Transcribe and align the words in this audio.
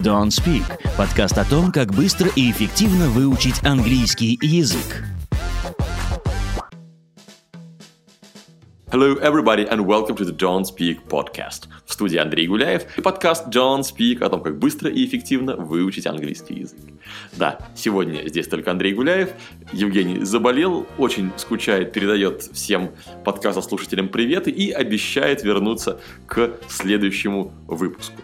Don't 0.00 0.28
Speak– 0.28 0.62
подкаст 0.96 1.38
о 1.38 1.44
том, 1.44 1.72
как 1.72 1.92
быстро 1.92 2.30
и 2.36 2.52
эффективно 2.52 3.08
выучить 3.08 3.66
английский 3.66 4.38
язык. 4.40 5.02
Hello, 8.92 9.20
everybody, 9.20 9.68
and 9.68 9.84
welcome 9.86 10.14
to 10.14 10.24
the 10.24 10.32
Don't 10.32 10.62
Speak 10.62 11.00
podcast. 11.08 11.66
В 11.84 11.92
студии 11.92 12.16
Андрей 12.16 12.46
Гуляев 12.46 12.96
и 12.96 13.00
подкаст 13.00 13.48
Don't 13.48 13.80
Speak 13.80 14.22
о 14.22 14.28
том, 14.28 14.40
как 14.40 14.60
быстро 14.60 14.88
и 14.88 15.04
эффективно 15.04 15.56
выучить 15.56 16.06
английский 16.06 16.60
язык. 16.60 16.78
Да, 17.32 17.58
сегодня 17.74 18.24
здесь 18.28 18.46
только 18.46 18.70
Андрей 18.70 18.94
Гуляев. 18.94 19.30
Евгений 19.72 20.24
заболел, 20.24 20.86
очень 20.96 21.32
скучает, 21.36 21.92
передает 21.92 22.42
всем 22.42 22.92
подкаст-слушателям 23.24 24.10
приветы 24.10 24.52
и 24.52 24.70
обещает 24.70 25.42
вернуться 25.42 25.98
к 26.28 26.52
следующему 26.68 27.52
выпуску. 27.66 28.22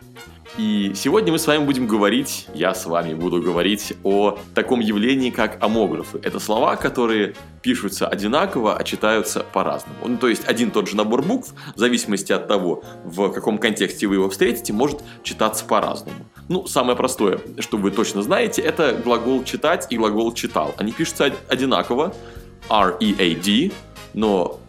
И 0.56 0.92
сегодня 0.94 1.32
мы 1.32 1.40
с 1.40 1.48
вами 1.48 1.64
будем 1.64 1.88
говорить, 1.88 2.46
я 2.54 2.74
с 2.74 2.86
вами 2.86 3.12
буду 3.14 3.42
говорить 3.42 3.94
о 4.04 4.38
таком 4.54 4.78
явлении, 4.78 5.30
как 5.30 5.60
амографы. 5.60 6.20
Это 6.22 6.38
слова, 6.38 6.76
которые 6.76 7.34
пишутся 7.60 8.06
одинаково, 8.06 8.76
а 8.76 8.84
читаются 8.84 9.40
по-разному. 9.40 9.96
Ну, 10.06 10.16
то 10.16 10.28
есть 10.28 10.46
один 10.46 10.70
тот 10.70 10.88
же 10.88 10.96
набор 10.96 11.22
букв, 11.22 11.54
в 11.74 11.78
зависимости 11.78 12.32
от 12.32 12.46
того, 12.46 12.84
в 13.02 13.30
каком 13.30 13.58
контексте 13.58 14.06
вы 14.06 14.14
его 14.14 14.30
встретите, 14.30 14.72
может 14.72 15.02
читаться 15.24 15.64
по-разному. 15.64 16.24
Ну, 16.48 16.68
самое 16.68 16.96
простое, 16.96 17.40
что 17.58 17.76
вы 17.76 17.90
точно 17.90 18.22
знаете, 18.22 18.62
это 18.62 18.92
глагол 18.92 19.42
читать 19.42 19.88
и 19.90 19.96
глагол 19.96 20.32
читал. 20.34 20.72
Они 20.78 20.92
пишутся 20.92 21.34
одинаково, 21.48 22.14
R-E-A-D, 22.70 23.72
но 24.12 24.60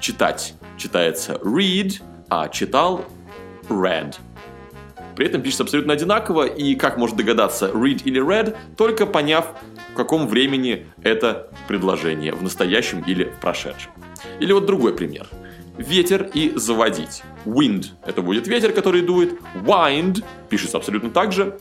читать 0.00 0.54
читается 0.76 1.34
read, 1.44 2.02
а 2.28 2.48
читал 2.48 3.04
read. 3.68 4.16
При 5.16 5.26
этом 5.26 5.42
пишется 5.42 5.64
абсолютно 5.64 5.92
одинаково, 5.92 6.44
и, 6.44 6.74
как 6.74 6.96
можно 6.96 7.18
догадаться, 7.18 7.68
read 7.68 8.02
или 8.04 8.20
read, 8.20 8.56
только 8.76 9.06
поняв, 9.06 9.46
в 9.92 9.94
каком 9.94 10.26
времени 10.26 10.86
это 11.02 11.50
предложение, 11.68 12.32
в 12.32 12.42
настоящем 12.42 13.02
или 13.06 13.24
в 13.24 13.40
прошедшем. 13.40 13.92
Или 14.40 14.52
вот 14.52 14.66
другой 14.66 14.94
пример. 14.94 15.26
Ветер 15.78 16.30
и 16.34 16.52
заводить. 16.54 17.22
Wind– 17.44 17.86
это 18.06 18.22
будет 18.22 18.46
ветер, 18.46 18.72
который 18.72 19.02
дует. 19.02 19.34
Wind 19.54 20.22
пишется 20.48 20.76
абсолютно 20.76 21.10
так 21.10 21.32
же, 21.32 21.58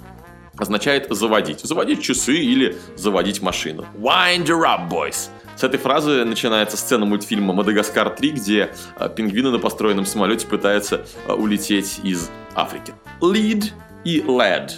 означает 0.58 1.08
заводить. 1.10 1.62
Заводить 1.62 2.02
часы 2.02 2.36
или 2.36 2.78
заводить 2.96 3.42
машину. 3.42 3.86
Wind 3.98 4.46
her 4.46 4.64
up, 4.64 4.90
boys. 4.90 5.30
С 5.62 5.64
этой 5.64 5.78
фразы 5.78 6.26
начинается 6.26 6.76
сцена 6.76 7.06
мультфильма 7.06 7.54
«Мадагаскар 7.54 8.16
3», 8.20 8.30
где 8.32 8.74
э, 8.98 9.10
пингвины 9.16 9.52
на 9.52 9.60
построенном 9.60 10.08
самолете 10.08 10.48
пытаются 10.48 11.06
э, 11.28 11.34
улететь 11.34 12.00
из 12.02 12.32
Африки. 12.56 12.96
Lead 13.22 13.66
и 14.04 14.22
led. 14.22 14.72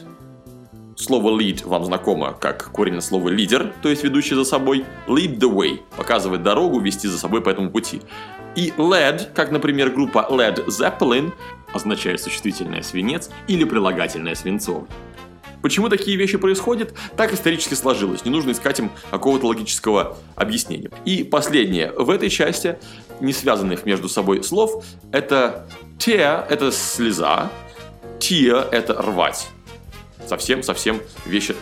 Слово 0.98 1.40
lead 1.40 1.66
вам 1.66 1.86
знакомо 1.86 2.34
как 2.34 2.70
корень 2.73 3.00
слова 3.00 3.30
лидер, 3.30 3.73
то 3.81 3.88
есть 3.88 4.03
ведущий 4.03 4.36
за 4.36 4.44
собой. 4.44 4.84
Lead 5.08 5.40
the 5.40 5.50
way– 5.50 5.80
показывать 5.95 6.44
дорогу, 6.44 6.81
вести 6.81 7.08
за 7.08 7.18
собой 7.18 7.40
по 7.42 7.50
этому 7.50 7.72
пути. 7.72 8.02
И 8.58 8.73
led, 8.75 9.31
как, 9.34 9.52
например, 9.52 9.90
группа 9.90 10.28
Led 10.30 10.66
Zeppelin, 10.68 11.31
означает 11.73 12.20
существительное 12.20 12.81
свинец 12.81 13.30
или 13.47 13.64
прилагательное 13.64 14.36
свинцовый. 14.36 14.90
Почему 15.64 15.88
такие 15.88 16.17
вещи 16.17 16.38
происходят? 16.38 16.94
Так 17.16 17.33
исторически 17.33 17.73
сложилось. 17.73 18.25
Не 18.25 18.31
нужно 18.31 18.52
искать 18.52 18.80
им 18.80 18.92
какого-то 19.09 19.47
логического 19.47 20.17
объяснения. 20.36 20.92
И 21.06 21.23
последнее. 21.23 21.94
В 21.94 22.09
этой 22.09 22.30
части, 22.30 22.78
не 23.22 23.31
связанных 23.31 23.86
между 23.86 24.09
собой 24.09 24.44
слов, 24.44 24.86
это 25.14 25.69
tear– 25.97 26.45
это 26.50 26.69
слеза, 26.73 27.50
tear– 28.19 28.67
это 28.72 28.94
рвать. 29.02 29.47
Совсем-совсем 30.28 31.02
вещи 31.25 31.56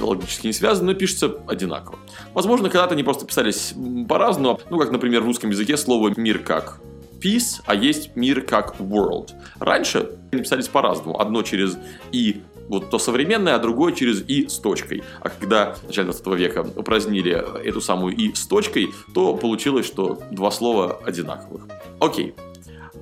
логически 0.00 0.46
не 0.46 0.54
связаны, 0.54 0.92
но 0.92 0.98
пишутся 0.98 1.36
одинаково. 1.46 1.98
Возможно, 2.32 2.70
когда-то 2.70 2.94
они 2.94 3.02
просто 3.02 3.26
писались 3.26 3.74
по-разному. 4.08 4.60
Ну, 4.70 4.78
как, 4.78 4.90
например, 4.92 5.20
в 5.20 5.26
русском 5.26 5.50
языке 5.50 5.76
слово 5.76 6.14
«мир» 6.16 6.38
как 6.38 6.80
peace, 7.20 7.60
а 7.66 7.74
есть 7.74 8.16
мир 8.16 8.40
как 8.40 8.76
world. 8.80 9.28
Раньше 9.60 10.10
они 10.32 10.40
писались 10.40 10.68
по-разному. 10.68 11.20
Одно 11.20 11.42
через 11.42 11.76
«и» 12.12 12.42
вот 12.72 12.88
то 12.88 12.98
современное, 12.98 13.54
а 13.54 13.58
другое 13.58 13.92
через 13.92 14.24
«и» 14.26 14.48
с 14.48 14.58
точкой. 14.58 15.02
А 15.20 15.28
когда 15.28 15.74
в 15.74 15.88
начале 15.88 16.10
20 16.10 16.26
века 16.38 16.66
упразднили 16.74 17.32
эту 17.64 17.80
самую 17.82 18.16
«и» 18.16 18.32
с 18.34 18.46
точкой, 18.46 18.94
то 19.14 19.36
получилось, 19.36 19.86
что 19.86 20.22
два 20.30 20.50
слова 20.50 20.98
одинаковых. 21.04 21.66
Окей, 22.00 22.34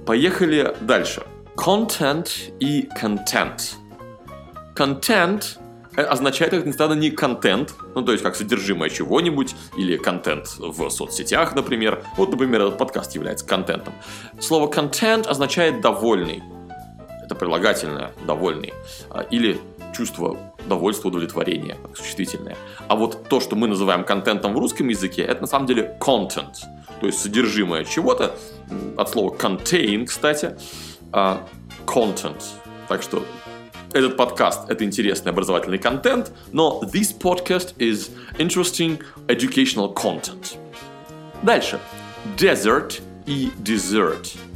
поехали 0.07 0.75
дальше. 0.81 1.23
Content 1.57 2.29
и 2.59 2.89
content. 3.01 3.75
Content 4.75 5.45
означает, 5.95 6.53
как 6.53 6.67
ни 6.67 6.73
странно, 6.73 6.95
не 6.95 7.11
контент, 7.11 7.75
ну, 7.95 8.03
то 8.03 8.11
есть 8.11 8.25
как 8.25 8.35
содержимое 8.35 8.91
чего-нибудь, 8.91 9.55
или 9.77 9.97
контент 9.97 10.57
в 10.59 10.91
соцсетях, 10.91 11.55
например. 11.55 12.03
Вот, 12.17 12.31
например, 12.31 12.63
этот 12.63 12.79
подкаст 12.79 13.15
является 13.15 13.47
контентом. 13.47 13.95
Слово 14.41 14.69
content 14.69 15.29
означает 15.29 15.81
довольный 15.81 16.43
это 17.31 17.39
прилагательное 17.39 18.13
«довольный», 18.27 18.75
а, 19.09 19.21
или 19.21 19.61
чувство 19.95 20.37
довольства, 20.69 21.09
удовлетворения, 21.09 21.77
существительное. 21.95 22.57
А 22.89 22.97
вот 22.97 23.29
то, 23.29 23.41
что 23.41 23.55
мы 23.57 23.69
называем 23.69 24.05
контентом 24.05 24.55
в 24.55 24.59
русском 24.59 24.89
языке, 24.89 25.23
это 25.23 25.43
на 25.43 25.47
самом 25.47 25.67
деле 25.67 25.97
content, 26.01 26.55
то 27.01 27.07
есть 27.07 27.21
содержимое 27.21 27.85
чего-то, 27.85 28.35
от 28.97 29.11
слова 29.11 29.35
contain, 29.35 30.07
кстати, 30.07 30.57
а, 31.13 31.47
content. 31.87 32.43
Так 32.89 33.03
что 33.03 33.25
этот 33.93 34.17
подкаст– 34.17 34.63
это 34.69 34.85
интересный 34.85 35.31
образовательный 35.31 35.79
контент, 35.79 36.33
но 36.53 36.81
this 36.83 37.17
podcast 37.17 37.75
is 37.77 38.11
interesting 38.39 39.01
educational 39.29 39.95
content. 39.95 40.57
Дальше. 41.43 41.79
Desert 42.37 43.01
и 43.27 43.51
desert– 43.63 44.37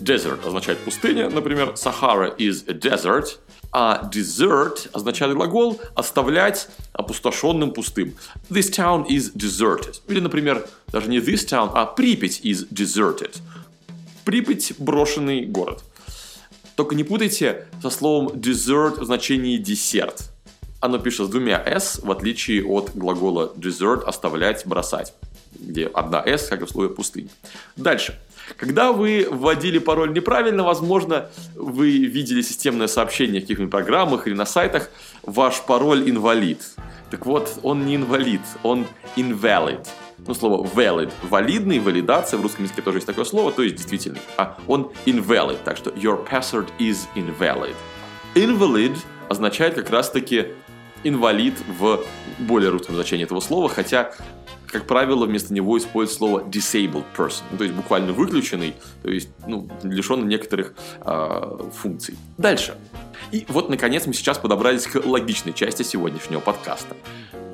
Desert 0.00 0.46
означает 0.46 0.78
пустыня, 0.78 1.28
например, 1.28 1.74
Sahara 1.74 2.36
is 2.36 2.64
a 2.68 2.72
desert, 2.72 3.38
а 3.72 4.08
desert 4.12 4.88
означает 4.92 5.34
глагол 5.34 5.80
оставлять 5.94 6.68
опустошенным 6.92 7.72
пустым. 7.72 8.14
This 8.48 8.70
town 8.70 9.06
is 9.06 9.32
deserted. 9.34 10.00
Или, 10.08 10.20
например, 10.20 10.66
даже 10.88 11.08
не 11.08 11.18
this 11.18 11.46
town, 11.46 11.70
а 11.74 11.86
Припять 11.86 12.40
is 12.40 12.68
deserted. 12.70 13.36
Припять– 14.24 14.72
брошенный 14.78 15.46
город. 15.46 15.84
Только 16.76 16.94
не 16.94 17.04
путайте 17.04 17.66
со 17.82 17.90
словом 17.90 18.28
desert 18.28 19.00
в 19.00 19.04
значении 19.04 19.58
десерт. 19.58 20.30
Оно 20.80 20.98
пишется 20.98 21.26
с 21.26 21.28
двумя 21.28 21.62
s, 21.62 22.00
в 22.02 22.10
отличие 22.10 22.64
от 22.64 22.92
глагола 22.94 23.52
desert– 23.56 24.02
оставлять, 24.06 24.66
бросать, 24.66 25.14
где 25.52 25.86
одна 25.86 26.22
s, 26.24 26.48
как 26.48 26.62
в 26.62 26.68
слове 26.68 26.88
пустыня. 26.90 27.30
Дальше– 27.76 28.18
когда 28.56 28.92
вы 28.92 29.26
вводили 29.30 29.78
пароль 29.78 30.12
неправильно, 30.12 30.64
возможно, 30.64 31.30
вы 31.54 31.90
видели 31.98 32.42
системное 32.42 32.88
сообщение 32.88 33.40
в 33.40 33.44
каких-нибудь 33.44 33.70
программах 33.70 34.26
или 34.26 34.34
на 34.34 34.46
сайтах, 34.46 34.90
ваш 35.22 35.62
пароль 35.62 36.08
инвалид. 36.08 36.62
Так 37.10 37.26
вот, 37.26 37.58
он 37.62 37.86
не 37.86 37.96
инвалид, 37.96 38.40
он 38.62 38.86
invalid. 39.16 39.86
Ну, 40.26 40.34
слово 40.34 40.66
valid, 40.66 41.10
валидный, 41.22 41.78
валидация, 41.78 42.38
в 42.38 42.42
русском 42.42 42.64
языке 42.64 42.82
тоже 42.82 42.98
есть 42.98 43.06
такое 43.06 43.24
слово, 43.24 43.52
то 43.52 43.62
есть 43.62 43.76
действительный. 43.76 44.20
А 44.36 44.58
он 44.66 44.92
invalid, 45.06 45.58
так 45.64 45.76
что 45.76 45.90
your 45.90 46.26
password 46.28 46.68
is 46.78 46.98
invalid. 47.14 47.74
Invalid 48.34 48.96
означает 49.28 49.74
как 49.74 49.90
раз-таки 49.90 50.48
инвалид 51.02 51.54
в 51.78 52.00
более 52.38 52.70
русском 52.70 52.94
значении 52.94 53.24
этого 53.24 53.40
слова, 53.40 53.68
хотя 53.68 54.12
как 54.70 54.86
правило, 54.86 55.26
вместо 55.26 55.52
него 55.52 55.76
используют 55.78 56.18
слово 56.18 56.40
disabled 56.40 57.04
person, 57.16 57.42
ну, 57.50 57.58
то 57.58 57.64
есть 57.64 57.76
буквально 57.76 58.12
выключенный, 58.12 58.74
то 59.02 59.10
есть 59.10 59.28
ну, 59.46 59.68
лишенный 59.82 60.26
некоторых 60.26 60.74
э, 61.00 61.58
функций. 61.74 62.16
Дальше. 62.38 62.76
И 63.32 63.44
вот, 63.48 63.68
наконец, 63.68 64.06
мы 64.06 64.14
сейчас 64.14 64.38
подобрались 64.38 64.86
к 64.86 65.04
логичной 65.04 65.52
части 65.52 65.82
сегодняшнего 65.82 66.40
подкаста. 66.40 66.96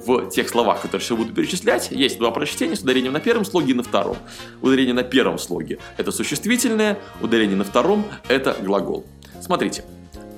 В 0.07 0.31
тех 0.31 0.49
словах, 0.49 0.83
которые 0.83 1.05
сейчас 1.05 1.19
буду 1.19 1.33
перечислять, 1.33 1.91
есть 1.91 2.19
два 2.19 2.31
прочтения 2.31 2.77
с 2.77 2.81
ударением 2.81 3.13
на 3.13 3.21
первом 3.21 3.45
слоге 3.45 3.73
и 3.73 3.75
на 3.75 3.83
втором. 3.83 4.17
Ударение 4.63 4.95
на 4.95 5.03
первом 5.03 5.39
слоге– 5.39 5.79
это 5.97 6.13
существительное, 6.13 6.99
ударение 7.21 7.57
на 7.57 7.65
втором– 7.65 8.07
это 8.29 8.57
глагол. 8.61 9.05
Смотрите. 9.41 9.85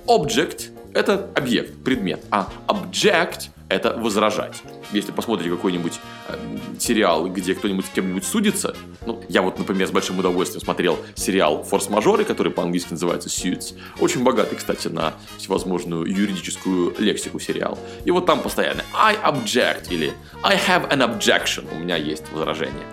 Object– 0.07 0.71
это 0.95 1.31
объект, 1.35 1.85
предмет, 1.85 2.25
а 2.31 2.49
object– 2.67 3.51
это 3.69 3.95
возражать 3.95 4.63
если 4.93 5.13
посмотрите 5.13 5.51
какой-нибудь 5.51 6.01
э, 6.29 6.37
сериал, 6.79 7.29
где 7.29 7.55
кто-нибудь 7.55 7.87
с 7.87 7.91
кем-нибудь 7.91 8.25
судится, 8.25 8.75
ну, 9.07 9.23
я 9.29 9.43
вот, 9.43 9.59
например, 9.59 9.87
с 9.87 9.91
большим 9.91 10.19
удовольствием 10.19 10.63
смотрел 10.63 10.99
сериал 11.15 11.63
«Форс-мажоры», 11.65 12.25
который 12.25 12.53
по-английски 12.53 12.93
называется 12.93 13.29
«Suits», 13.29 13.75
очень 14.01 14.23
богатый, 14.23 14.57
кстати, 14.57 14.89
на 14.89 15.15
всевозможную 15.37 16.05
юридическую 16.07 16.95
лексику 16.99 17.39
сериал. 17.39 17.79
И 18.05 18.11
вот 18.11 18.27
там 18.27 18.41
постоянно 18.41 18.83
«I 18.95 19.17
object» 19.17 19.89
или 19.91 20.13
«I 20.43 20.57
have 20.57 20.91
an 20.91 21.01
objection», 21.01 21.67
у 21.75 21.79
меня 21.79 21.97
есть 21.97 22.25
возражение, 22.33 22.87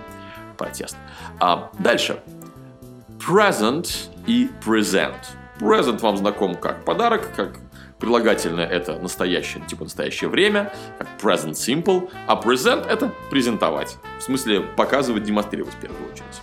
протест. 0.57 0.97
А 1.39 1.71
дальше. 1.79 2.19
Present 3.25 3.89
и 4.27 4.49
present. 4.65 5.15
Present 5.59 5.99
вам 6.01 6.17
знаком 6.17 6.55
как 6.55 6.83
подарок, 6.83 7.33
как 7.35 7.59
Прилагательное 7.99 8.65
это 8.65 8.99
настоящее, 8.99 9.63
типа 9.65 9.85
настоящее 9.85 10.29
время, 10.29 10.73
как 10.97 11.07
present 11.21 11.53
simple, 11.53 12.09
а 12.27 12.35
present 12.35 12.85
это 12.87 13.13
презентовать. 13.29 13.97
В 14.19 14.23
смысле 14.23 14.61
показывать, 14.61 15.23
демонстрировать 15.23 15.73
в 15.73 15.79
первую 15.79 16.11
очередь. 16.11 16.41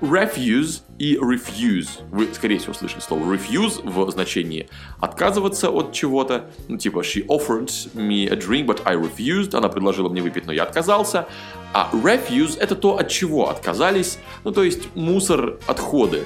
Refuse 0.00 0.82
и 0.98 1.16
refuse. 1.16 1.88
Вы, 2.10 2.28
скорее 2.32 2.58
всего, 2.58 2.74
слышали 2.74 3.00
слово 3.00 3.34
refuse 3.34 3.80
в 3.82 4.10
значении 4.10 4.68
отказываться 5.00 5.70
от 5.70 5.92
чего-то. 5.92 6.50
Ну, 6.68 6.76
типа, 6.76 7.00
she 7.00 7.26
offered 7.26 7.70
me 7.94 8.28
a 8.28 8.36
drink, 8.36 8.66
but 8.66 8.82
I 8.84 8.94
refused. 8.94 9.56
Она 9.56 9.68
предложила 9.68 10.08
мне 10.10 10.20
выпить, 10.20 10.46
но 10.46 10.52
я 10.52 10.64
отказался. 10.64 11.26
А 11.72 11.90
refuse– 11.92 12.58
это 12.60 12.76
то, 12.76 12.98
от 12.98 13.08
чего 13.08 13.48
отказались. 13.48 14.18
Ну, 14.44 14.52
то 14.52 14.62
есть, 14.64 14.94
мусор, 14.94 15.58
отходы. 15.66 16.24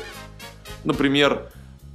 Например, 0.85 1.51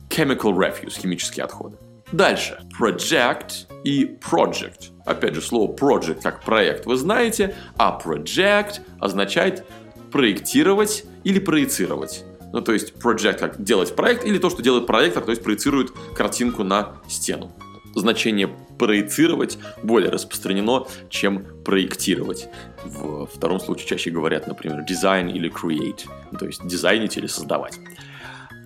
chemical 0.10 0.56
refuse– 0.56 0.98
химические 1.02 1.44
отходы. 1.44 1.78
Дальше. 2.12 2.60
Project 2.80 3.68
и 3.84 4.06
project. 4.06 4.92
Опять 5.06 5.36
же, 5.36 5.42
слово 5.42 5.74
project 5.74 6.22
как 6.22 6.44
проект 6.44 6.86
вы 6.86 6.96
знаете, 6.96 7.56
а 7.78 8.00
project 8.04 8.82
означает 9.00 9.66
проектировать 10.12 11.06
или 11.24 11.40
проецировать. 11.40 12.24
Ну, 12.54 12.62
то 12.62 12.72
есть, 12.72 12.94
project 12.94 13.40
как 13.40 13.62
делать 13.62 13.96
проект, 13.96 14.24
или 14.24 14.38
то, 14.38 14.50
что 14.50 14.62
делает 14.62 14.88
проектор, 14.88 15.24
то 15.24 15.32
есть 15.32 15.44
проецирует 15.44 15.92
картинку 16.16 16.64
на 16.64 16.94
стену. 17.08 17.52
Значение 17.96 18.50
проецировать 18.78 19.58
более 19.84 20.10
распространено, 20.10 20.86
чем 21.10 21.46
проектировать. 21.64 22.48
В 22.84 23.26
втором 23.28 23.60
случае 23.60 23.88
чаще 23.88 24.10
говорят, 24.10 24.48
например, 24.48 24.86
design 24.90 25.32
или 25.32 25.52
create, 25.52 26.06
ну, 26.32 26.38
то 26.38 26.46
есть 26.46 26.66
дизайнить 26.66 27.18
или 27.18 27.28
создавать. 27.28 27.80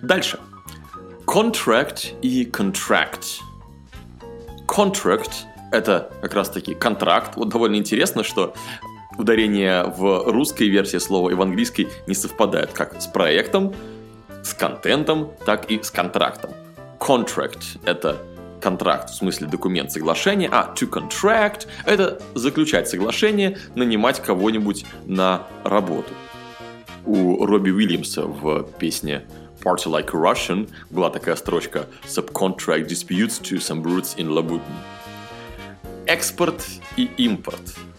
Дальше. 0.02 0.38
Contract 1.30 2.20
и 2.22 2.44
contract. 2.44 3.38
Contract– 4.66 5.30
это 5.72 6.10
как 6.22 6.34
раз-таки 6.34 6.74
контракт. 6.74 7.36
Вот 7.36 7.50
довольно 7.50 7.76
интересно, 7.76 8.24
что 8.24 8.52
ударение 9.16 9.84
в 9.84 10.24
русской 10.28 10.68
версии 10.68 10.96
слова 10.96 11.30
и 11.30 11.34
в 11.34 11.40
английской 11.40 11.86
не 12.08 12.14
совпадает 12.14 12.72
как 12.72 13.00
с 13.00 13.06
проектом, 13.06 13.72
с 14.42 14.54
контентом, 14.54 15.30
так 15.46 15.70
и 15.70 15.80
с 15.80 15.92
контрактом. 15.92 16.50
Contract– 16.98 17.78
это 17.84 18.16
контракт, 18.60 19.10
в 19.10 19.14
смысле 19.14 19.46
документ 19.46 19.92
соглашения, 19.92 20.48
а 20.50 20.74
to 20.74 20.90
contract– 20.90 21.68
это 21.86 22.20
заключать 22.34 22.88
соглашение, 22.88 23.56
нанимать 23.76 24.20
кого-нибудь 24.20 24.84
на 25.06 25.46
работу. 25.62 26.12
У 27.06 27.46
Робби 27.46 27.70
Уильямса 27.70 28.22
в 28.22 28.64
песне 28.80 29.22
Party 29.62 29.88
Like 29.88 30.14
a 30.14 30.18
Russian 30.18 30.70
была 30.90 31.10
такая 31.10 31.36
строчка 31.36 31.86
Subcontract 32.04 32.86
disputes 32.86 33.38
to 33.38 33.58
some 33.58 33.82
brutes 33.82 34.16
in 34.16 34.28
Labutin. 34.28 34.62
Экспорт 36.06 36.64
и 36.96 37.04
импорт– 37.18 37.60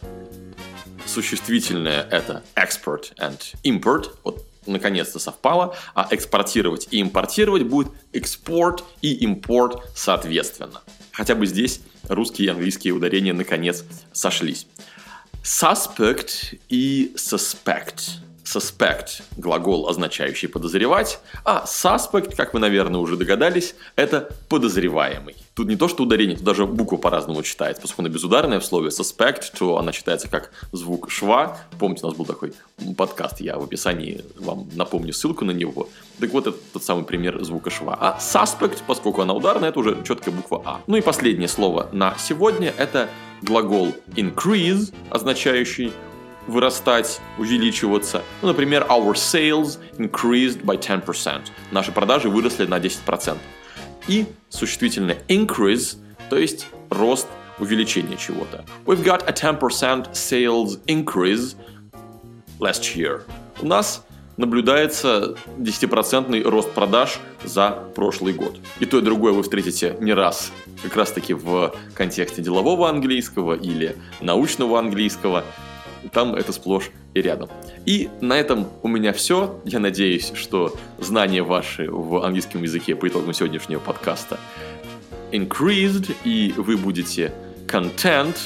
существительное 1.12 2.08
это 2.10 2.44
export 2.56 3.14
and 3.18 3.40
import, 3.64 4.12
вот 4.24 4.46
наконец-то 4.66 5.20
совпало, 5.20 5.76
а 5.94 6.08
экспортировать 6.12 6.88
и 6.92 7.02
импортировать 7.02 7.64
будет 7.64 7.90
export 8.14 8.84
и 9.02 9.26
import 9.26 9.82
соответственно. 9.96 10.82
Хотя 11.12 11.36
бы 11.36 11.46
здесь 11.46 11.82
русские 12.08 12.48
и 12.48 12.52
английские 12.52 12.94
ударения 12.94 13.34
наконец 13.34 13.84
сошлись. 14.14 14.68
Suspect 15.44 16.60
и 16.70 17.14
suspect– 17.16 18.20
Suspect– 18.52 19.22
глагол, 19.38 19.88
означающий 19.88 20.50
подозревать, 20.50 21.20
а 21.46 21.64
suspect, 21.66 22.36
как 22.36 22.54
вы, 22.54 22.60
наверное, 22.60 23.00
уже 23.00 23.16
догадались, 23.16 23.76
это 23.96 24.30
подозреваемый. 24.50 25.36
Тут 25.54 25.68
не 25.68 25.78
то, 25.78 25.88
что 25.88 26.04
ударение, 26.04 26.36
тут 26.36 26.46
даже 26.46 26.66
буква 26.66 26.98
по-разному 26.98 27.44
читается. 27.44 27.82
Поскольку 27.82 28.02
она 28.02 28.10
безударная 28.10 28.60
в 28.60 28.66
слове 28.66 28.90
suspect, 28.90 29.58
то 29.58 29.78
она 29.78 29.94
читается 29.94 30.28
как 30.28 30.52
звук 30.74 31.10
шва. 31.10 31.60
Помните, 31.80 32.02
у 32.04 32.10
нас 32.10 32.18
был 32.18 32.26
такой 32.26 32.54
подкаст, 32.98 33.40
я 33.40 33.58
в 33.58 33.64
описании 33.64 34.26
вам 34.38 34.68
напомню 34.76 35.14
ссылку 35.14 35.46
на 35.46 35.52
него. 35.52 35.88
Так 36.20 36.32
вот, 36.32 36.48
это 36.48 36.58
тот 36.74 36.84
самый 36.84 37.06
пример 37.06 37.42
звука 37.44 37.70
шва. 37.70 37.98
А 38.00 38.18
suspect, 38.20 38.80
поскольку 38.86 39.22
она 39.22 39.34
ударная, 39.34 39.70
это 39.70 39.80
уже 39.80 40.04
четкая 40.04 40.34
буква 40.34 40.62
А. 40.66 40.82
Ну 40.88 40.98
и 40.98 41.02
последнее 41.02 41.48
слово 41.48 41.88
на 41.94 42.18
сегодня– 42.18 42.74
это 42.78 43.08
глагол 43.42 43.94
increase, 44.16 44.94
означающий 45.10 45.94
вырастать, 46.48 47.20
увеличиваться. 47.38 48.22
Ну, 48.42 48.50
например, 48.50 48.86
our 48.90 49.14
sales 49.14 49.80
increased 49.98 50.64
by 50.64 50.80
10%. 50.80 51.42
Наши 51.72 51.92
продажи 51.92 52.30
выросли 52.30 52.66
на 52.66 52.80
10%. 52.80 53.38
И 54.08 54.26
существительное 54.50 55.20
increase, 55.28 55.98
то 56.30 56.38
есть 56.38 56.68
рост, 56.90 57.28
увеличение 57.60 58.18
чего-то. 58.18 58.66
We've 58.86 59.04
got 59.04 59.28
a 59.28 59.32
10% 59.32 60.12
sales 60.14 60.80
increase 60.88 61.56
last 62.60 62.96
year. 62.96 63.22
У 63.62 63.68
нас 63.68 64.04
наблюдается 64.38 65.36
10% 65.58 66.50
рост 66.50 66.72
продаж 66.72 67.20
за 67.44 67.72
прошлый 67.96 68.34
год. 68.34 68.58
И 68.80 68.86
то, 68.86 68.98
и 69.00 69.02
другое 69.02 69.34
вы 69.34 69.44
встретите 69.44 69.96
не 70.00 70.14
раз, 70.14 70.52
как 70.82 70.96
раз 70.96 71.12
таки 71.12 71.34
в 71.34 71.74
контексте 71.94 72.42
делового 72.42 72.90
английского 72.90 73.54
или 73.54 73.96
научного 74.20 74.80
английского 74.80 75.44
там 76.12 76.36
это 76.36 76.52
сплошь 76.52 76.92
и 77.14 77.22
рядом. 77.22 77.50
И 77.86 78.10
на 78.22 78.38
этом 78.40 78.68
у 78.82 78.88
меня 78.88 79.14
все. 79.14 79.60
Я 79.66 79.80
надеюсь, 79.80 80.32
что 80.36 80.76
знания 81.00 81.44
ваши 81.44 81.90
в 81.90 82.24
английском 82.24 82.64
языке 82.64 82.96
по 82.96 83.08
итогам 83.08 83.34
сегодняшнего 83.34 83.80
подкаста 83.80 84.40
increased, 85.32 86.14
и 86.24 86.54
вы 86.58 86.78
будете 86.78 87.34
content 87.68 88.38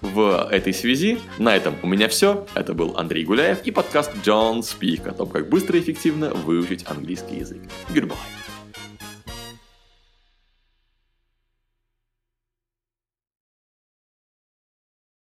в 0.00 0.48
этой 0.50 0.74
связи. 0.74 1.18
На 1.38 1.56
этом 1.56 1.74
у 1.82 1.86
меня 1.86 2.08
все. 2.08 2.46
Это 2.54 2.74
был 2.74 2.96
Андрей 2.96 3.24
Гуляев 3.24 3.62
и 3.64 3.70
подкаст 3.70 4.12
John 4.22 4.60
Speak 4.60 5.08
о 5.08 5.12
том, 5.12 5.28
как 5.28 5.48
быстро 5.48 5.78
и 5.78 5.82
эффективно 5.82 6.30
выучить 6.34 6.84
английский 6.86 7.36
язык. 7.36 7.62
Goodbye. 7.88 8.43